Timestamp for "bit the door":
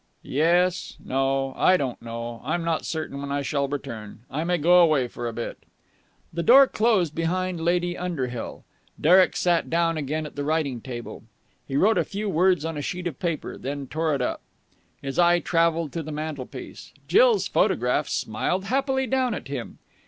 5.31-6.65